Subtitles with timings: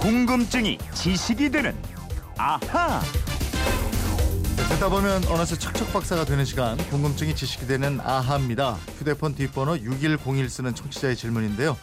[0.00, 1.74] 궁금증이 지식이 되는
[2.36, 3.00] 아하.
[4.70, 8.74] 듣다 보면 어느새 척척 박사가 되는 시간 궁금증이 지식이 되는 아하입니다.
[8.96, 11.76] 휴대폰 뒷번호 6101 쓰는 청취자의 질문인데요.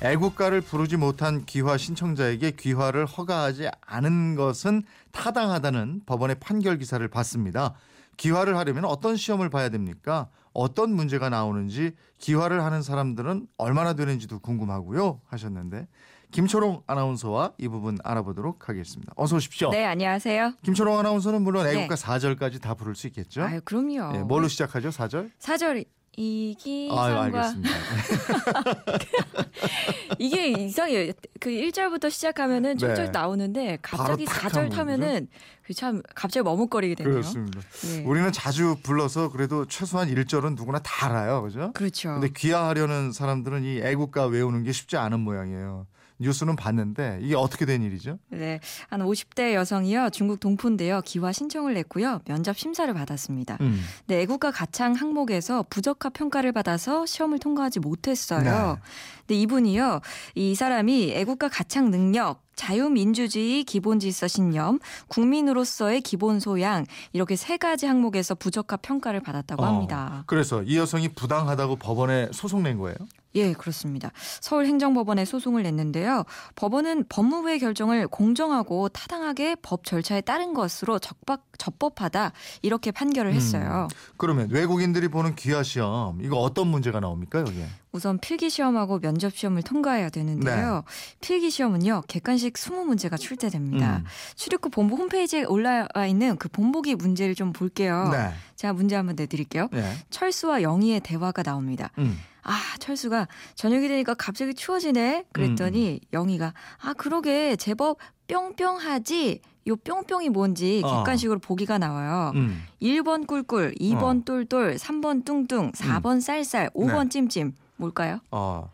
[0.00, 4.82] 애국가를 부르지 못한 귀화 신청자에게 귀화를 허가하지 않은 것은
[5.12, 7.74] 타당하다는 법원의 판결 기사를 봤습니다.
[8.16, 10.28] 귀화를 하려면 어떤 시험을 봐야 됩니까?
[10.54, 15.86] 어떤 문제가 나오는지 귀화를 하는 사람들은 얼마나 되는지도 궁금하고요 하셨는데
[16.30, 19.12] 김초롱 아나운서와 이 부분 알아보도록 하겠습니다.
[19.16, 19.70] 어서 오십시오.
[19.70, 20.54] 네, 안녕하세요.
[20.62, 21.72] 김초롱 아나운서는 물론 네.
[21.72, 23.42] 애국가 사 4절까지 다 부를 수 있겠죠?
[23.42, 24.16] 아유, 그럼요.
[24.16, 24.90] 예, 뭘로 시작하죠?
[24.90, 25.30] 4절?
[25.38, 25.84] 사절 아유,
[26.16, 27.70] 이기상과 알겠습니다.
[30.18, 31.12] 이게 이상해요.
[31.38, 32.94] 그 1절부터 시작하면은 네.
[32.94, 35.38] 쭉쭉 나오는데 갑자기 바로 탁 4절 하면 타면은 그
[35.74, 37.14] 참 갑자기 머뭇거리게 되네요.
[37.14, 37.60] 그렇습니다.
[37.82, 38.04] 네.
[38.04, 41.42] 우리는 자주 불러서 그래도 최소한 1절은 누구나 다 알아요.
[41.42, 41.72] 그죠?
[41.74, 42.10] 그렇죠.
[42.12, 45.86] 근데 귀화하려는 사람들은 이 애국가 외우는 게 쉽지 않은 모양이에요.
[46.20, 48.18] 뉴스는 봤는데 이게 어떻게 된 일이죠?
[48.30, 48.60] 네.
[48.88, 50.10] 한 50대 여성이요.
[50.10, 51.00] 중국 동포인데요.
[51.04, 52.22] 기화 신청을 냈고요.
[52.26, 53.58] 면접 심사를 받았습니다.
[53.60, 53.80] 음.
[54.06, 58.42] 네, 애국가 가창 항목에서 부적합 평가를 받아서 시험을 통과하지 못했어요.
[58.42, 58.80] 네.
[59.20, 60.00] 근데 이분이요,
[60.34, 67.86] 이 사람이 애국가 가창 능력, 자유민주주의 기본 질서 신념, 국민으로서의 기본 소양 이렇게 세 가지
[67.86, 70.24] 항목에서 부적합 평가를 받았다고 어, 합니다.
[70.26, 72.96] 그래서 이 여성이 부당하다고 법원에 소송 낸 거예요?
[73.34, 74.10] 예, 그렇습니다.
[74.40, 76.24] 서울행정법원에 소송을 냈는데요.
[76.56, 83.88] 법원은 법무부의 결정을 공정하고 타당하게 법 절차에 따른 것으로 적법, 적법하다 이렇게 판결을 했어요.
[84.16, 87.66] 그러면 외국인들이 보는 귀화 시험 이거 어떤 문제가 나옵니까 여기에?
[87.92, 90.84] 우선 필기 시험하고 면접 시험을 통과해야 되는데요.
[91.20, 92.02] 필기 시험은요.
[92.06, 93.98] 객관식 20문제가 출제됩니다.
[93.98, 94.04] 음.
[94.36, 98.08] 출입구 본부 홈페이지에 올라와 있는 그 본보기 문제를 좀 볼게요.
[98.12, 98.32] 네.
[98.56, 99.68] 제가 문제 한번 내드릴게요.
[99.72, 99.96] 네.
[100.10, 101.90] 철수와 영희의 대화가 나옵니다.
[101.98, 102.18] 음.
[102.48, 105.26] 아, 철수가 저녁이 되니까 갑자기 추워지네.
[105.32, 109.42] 그랬더니 영희가 아, 그러게 제법 뿅뿅하지.
[109.68, 110.98] 요 뿅뿅이 뭔지 어.
[110.98, 112.32] 객관식으로 보기가 나와요.
[112.36, 112.64] 음.
[112.80, 114.24] 1번 꿀꿀, 2번 어.
[114.24, 117.52] 똘똘, 3번 뚱뚱, 4번 쌀쌀, 5번 찜찜.
[117.76, 118.20] 뭘까요?
[118.30, 118.64] 아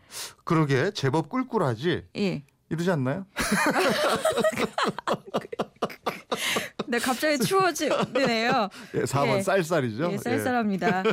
[0.45, 2.43] 그러게 제법 꿀꿀하지 예.
[2.69, 3.25] 이러지 않나요?
[6.95, 8.69] 네, 갑자기 추워지네요.
[8.93, 9.41] 예, 4번 예.
[9.41, 10.11] 쌀쌀이죠.
[10.13, 11.03] 예, 쌀쌀합니다.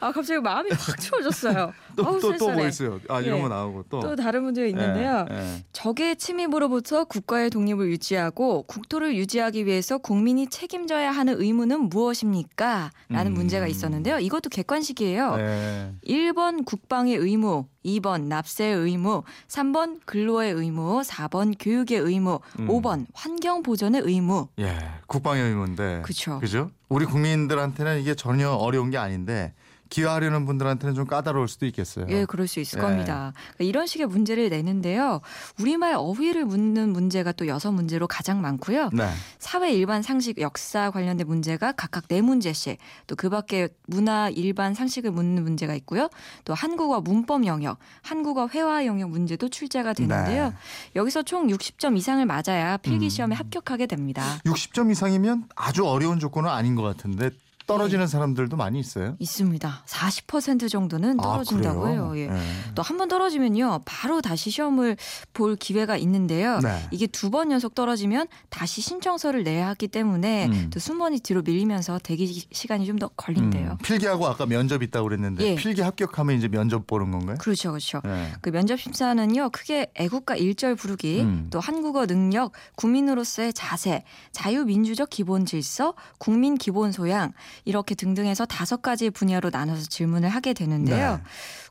[0.00, 1.72] 아, 갑자기 마음이 확 추워졌어요.
[1.98, 2.68] 아우, 또또 또뭐 쌀쌀해.
[2.68, 3.00] 있어요?
[3.08, 3.42] 아 이런 예.
[3.42, 4.00] 거 나오고 또.
[4.00, 5.26] 또 다른 문제가 있는데요.
[5.30, 5.64] 예, 예.
[5.72, 12.90] 적의 침입으로부터 국가의 독립을 유지하고 국토를 유지하기 위해서 국민이 책임져야 하는 의무는 무엇입니까?
[13.08, 13.34] 라는 음.
[13.34, 14.18] 문제가 있었는데요.
[14.18, 15.36] 이것도 객관식이에요.
[15.38, 15.92] 예.
[16.06, 22.68] 1번 국방의 의무, 2번 납세의 의무, 3번 근로의 의무, 4번 교육의 의무, 음.
[22.68, 24.48] 5번 환경 보존의 의무.
[24.58, 26.02] 예, 국방의 의무인데.
[26.04, 26.38] 그쵸.
[26.40, 26.70] 그죠?
[26.88, 29.54] 우리 국민들한테는 이게 전혀 어려운 게 아닌데
[29.92, 32.06] 기여하려는 분들한테는 좀 까다로울 수도 있겠어요.
[32.08, 32.82] 예, 그럴 수 있을 예.
[32.82, 33.32] 겁니다.
[33.54, 35.20] 그러니까 이런 식의 문제를 내는데요.
[35.60, 38.90] 우리말 어휘를 묻는 문제가 또 여섯 문제로 가장 많고요.
[38.92, 39.08] 네.
[39.38, 45.12] 사회 일반 상식 역사 관련된 문제가 각각 네 문제씩 또 그 밖에 문화 일반 상식을
[45.12, 46.08] 묻는 문제가 있고요.
[46.44, 50.48] 또 한국어 문법 영역, 한국어 회화 영역 문제도 출제가 되는데요.
[50.48, 50.54] 네.
[50.96, 53.08] 여기서 총 60점 이상을 맞아야 필기 음.
[53.08, 54.40] 시험에 합격하게 됩니다.
[54.44, 57.30] 60점 이상이면 아주 어려운 조건은 아닌 것 같은데
[57.66, 59.16] 떨어지는 사람들도 많이 있어요.
[59.18, 59.84] 있습니다.
[59.86, 62.12] 40% 정도는 떨어진다고 아, 해요.
[62.16, 62.22] 예.
[62.22, 62.30] 예.
[62.74, 63.82] 또한 번 떨어지면요.
[63.84, 64.96] 바로 다시 시험을
[65.32, 66.58] 볼 기회가 있는데요.
[66.60, 66.86] 네.
[66.90, 70.70] 이게 두 번 연속 떨어지면 다시 신청서를 내야 하기 때문에 음.
[70.70, 73.70] 또 순번이 뒤로 밀리면서 대기 시- 시간이 좀 더 걸린대요.
[73.72, 75.54] 음, 필기하고 아까 면접 있다고 그랬는데 예.
[75.54, 77.36] 필기 합격하면 이제 면접 보는 건가요?
[77.40, 78.02] 그렇죠, 그렇죠.
[78.04, 78.32] 예.
[78.42, 81.48] 그 면접 심사는요, 크게 애국가 일절 부르기, 음.
[81.50, 87.32] 또 한국어 능력, 국민으로서의 자세, 자유민주적 기본 질서, 국민 기본 소양,
[87.64, 91.16] 이렇게 등등해서 다섯 가지 분야로 나눠서 질문을 하게 되는데요.
[91.16, 91.22] 네.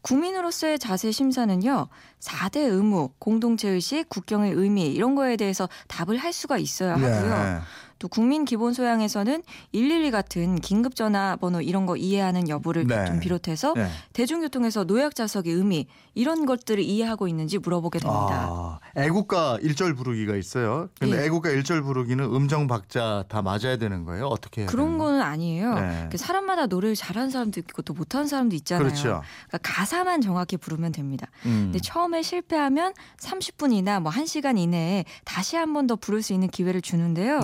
[0.01, 1.87] 국민으로서의 자세 심사는요,
[2.19, 7.57] 4대 의무, 공동체 의식, 국경의 의미, 이런 거에 대해서 답을 할 수가 있어야 하고요.
[7.57, 7.59] 예.
[8.01, 13.05] 또 국민 기본 소양에서는 112 같은 긴급 전화 번호 이런 거 이해하는 여부를 네.
[13.05, 13.89] 좀 비롯해서 예.
[14.13, 15.85] 대중교통에서 노약 좌석의 의미
[16.15, 18.47] 이런 것들을 이해하고 있는지 물어보게 됩니다.
[18.49, 20.89] 아, 애국가 일절 부르기가 있어요.
[20.99, 21.25] 근데 예.
[21.25, 24.25] 애국가 일절 부르기는 음정 박자 다 맞아야 되는 거예요?
[24.25, 25.75] 어떻게 그런 거는 아니에요.
[25.75, 26.07] 네.
[26.11, 28.83] 그 사람마다 노래를 잘하는 사람도 있고 또 못하는 사람도 있잖아요.
[28.87, 29.21] 그렇죠.
[29.47, 31.27] 그러니까 가사만 정확히 부르면 됩니다.
[31.45, 31.65] 음.
[31.71, 36.81] 근데 처음에 실패하면 30분이나 뭐 1시간 이내에 다시 한 번 더 부를 수 있는 기회를
[36.81, 37.41] 주는데요.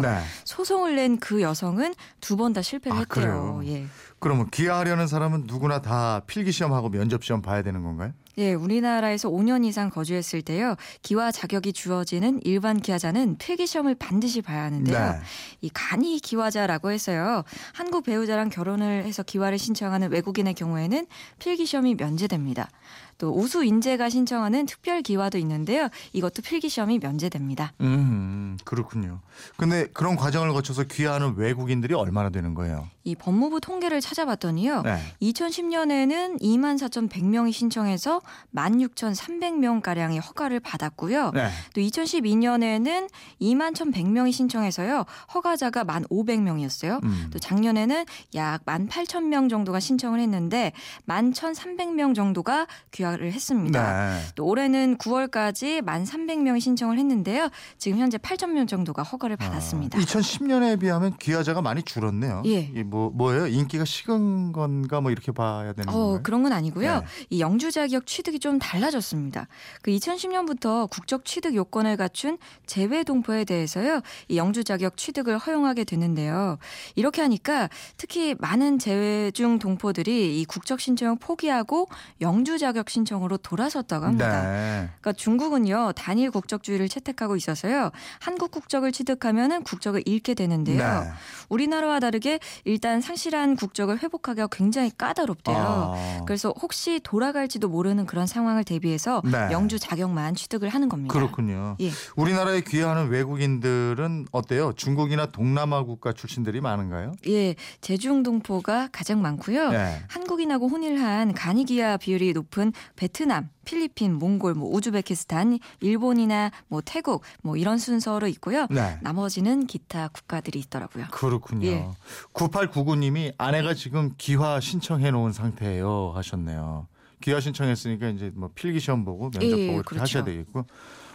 [0.48, 0.54] 네.
[0.56, 3.60] 소송을 낸 그 여성은 두 번 다 실패를 아, 했대요.
[3.60, 3.62] 그래요?
[3.66, 3.86] 예.
[4.20, 8.14] 그러면 귀화하려는 사람은 누구나 다 필기 시험하고 면접 시험 봐야 되는 건가요?
[8.40, 10.76] 예, 우리나라에서 5년 이상 거주했을 때요.
[11.02, 14.98] 기화 자격이 주어지는 일반 기화자는 필기 시험을 반드시 봐야 하는데요.
[15.14, 15.20] 네.
[15.62, 17.44] 이 간이 기화자라고 해서요.
[17.74, 21.08] 한국 배우자랑 결혼을 해서 기화를 신청하는 외국인의 경우에는
[21.40, 22.70] 필기 시험이 면제됩니다.
[23.18, 25.90] 또 우수 인재가 신청하는 특별 기화도 있는데요.
[26.14, 27.74] 이것도 필기 시험이 면제됩니다.
[27.82, 29.22] 음, 그렇군요.
[29.58, 32.88] 근데 그런 과정을 거쳐서 귀화하는 외국인들이 얼마나 되는 거예요?
[33.04, 34.82] 이 법무부 통계를 찾아봤더니요.
[34.82, 34.98] 네.
[35.22, 38.22] 2010년에는 24,100명이 신청해서
[38.54, 41.32] 16,300명 가량의 허가를 받았고요.
[41.32, 41.50] 네.
[41.74, 43.10] 또 2012년에는
[43.42, 45.06] 21,100명이 신청해서요.
[45.34, 47.02] 허가자가 1,500명이었어요.
[47.04, 47.30] 음.
[47.32, 48.06] 또 작년에는
[48.36, 50.74] 약 18,000명 정도가 신청을 했는데
[51.08, 54.10] 11,300명 정도가 귀화 를 했습니다.
[54.10, 54.22] 네.
[54.36, 57.50] 또 올해는 9월까지 1,300명이 신청을 했는데요.
[57.78, 59.98] 지금 현재 8,000명 정도가 허가를 받았습니다.
[59.98, 62.44] 아, 2010년에 비하면 귀화자가 많이 줄었네요.
[62.46, 62.72] 예.
[62.76, 63.48] 이뭐 뭐예요?
[63.48, 66.24] 인기가 식은 건가 뭐 이렇게 봐야 되는 어, 건가요?
[66.24, 67.00] 그런 건 아니고요.
[67.00, 67.06] 네.
[67.30, 69.48] 이 영주 자격 취득이 좀 달라졌습니다.
[69.82, 74.02] 그 2010년부터 국적 취득 요건을 갖춘 재외 동포에 대해서요.
[74.28, 76.58] 이 영주 자격 취득을 허용하게 되는데요.
[76.96, 81.88] 이렇게 하니까 특히 많은 재외중 동포들이 이 국적 신청을 포기하고
[82.22, 84.42] 영주 자격 신청으로 돌아섰다고 합니다.
[84.44, 84.90] 네.
[85.00, 91.10] 그러니까 중국은요 단일 국적주의를 채택하고 있어서요 한국 국적을 취득하면은 국적을 잃게 되는데요 네.
[91.50, 95.58] 우리나라와 다르게 일단 상실한 국적을 회복하기가 굉장히 까다롭대요.
[95.58, 96.22] 아.
[96.26, 99.50] 그래서 혹시 돌아갈지도 모르는 그런 상황을 대비해서 네.
[99.52, 101.14] 영주 자격만 취득을 하는 겁니다.
[101.14, 101.78] 그렇군요.
[101.80, 101.92] 예.
[102.16, 104.74] 우리나라에 귀화하는 외국인들은 어때요?
[104.76, 107.14] 중국이나 동남아 국가 출신들이 많은가요?
[107.28, 109.70] 예, 제중 동포가 가장 많고요.
[109.70, 110.02] 네.
[110.08, 117.78] 한국인하고 혼일한 간이기아 비율이 높은 베트남, 필리핀, 몽골, 뭐 우즈베키스탄, 일본이나 뭐 태국 뭐 이런
[117.78, 118.68] 순서로 있고요.
[118.70, 118.98] 네.
[119.02, 121.06] 나머지는 기타 국가들이 있더라고요.
[121.12, 121.68] 그렇군요.
[121.68, 121.88] 예.
[122.34, 126.88] 9899님이 아내가 지금 기화 신청해 놓은 상태예요 하셨네요.
[127.22, 130.02] 기화 신청했으니까 이제 뭐 필기 시험 보고 면접 예, 보고 이렇게 그렇죠.
[130.02, 130.66] 하셔야 되겠고.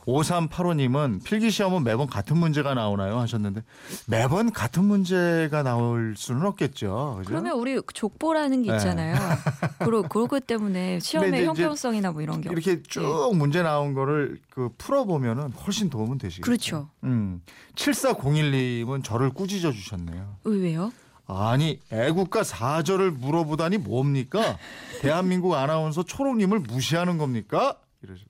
[0.06, 3.62] 5385님은 필기 시험은 매번 같은 문제가 나오나요 하셨는데
[4.06, 7.16] 매번 같은 문제가 나올 수는 없겠죠.
[7.18, 7.28] 그죠?
[7.28, 8.76] 그러면 우리 족보라는 게 네.
[8.76, 9.14] 있잖아요.
[9.78, 15.04] 그러 그러기 때문에 시험의 형평성이나 뭐 이런 게 이렇게 쭉 문제 나온 거를 그 풀어
[15.04, 16.44] 보면은 훨씬 도움은 되시겠죠.
[16.44, 16.90] 그렇죠.
[17.04, 17.42] 음.
[17.76, 20.36] 7401님은 저를 꾸짖어 주셨네요.
[20.44, 20.92] 의외요?
[21.26, 24.58] 아니 애국가 사절을 물어보다니 뭡니까?
[25.00, 27.78] 대한민국 아나운서 초롱님을 무시하는 겁니까?
[28.02, 28.28] 이러셨어요.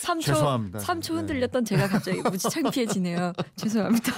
[0.00, 0.78] 3초 죄송합니다.
[0.78, 1.18] 3초 네.
[1.18, 3.32] 흔들렸던 제가 갑자기 무지 창피해지네요.
[3.56, 4.12] 죄송합니다.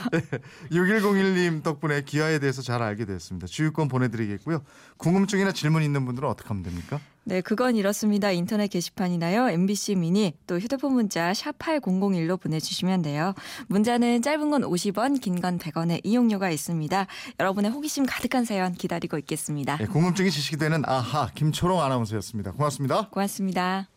[0.70, 3.46] 6101님 덕분에 기아에 대해서 잘 알게 됐습니다.
[3.46, 4.62] 주유권 보내드리겠고요.
[4.99, 7.00] 궁금증이나 질문 있는 분들은 어떻게 하면 됩니까?
[7.25, 8.32] 네, 그건 이렇습니다.
[8.32, 9.49] 인터넷 게시판이나요.
[9.50, 13.35] MBC 미니 또 휴대폰 문자 샵 8001로 보내주시면 돼요.
[13.69, 17.06] 문자는 짧은 건 50원, 긴 건 100원의 이용료가 있습니다.
[17.40, 19.76] 여러분의 호기심 가득한 사연 기다리고 있겠습니다.
[19.78, 22.52] 네, 궁금증이 지식이 되는 아하 김초롱 아나운서였습니다.
[22.52, 23.08] 고맙습니다.
[23.11, 23.92] 고맙습니다.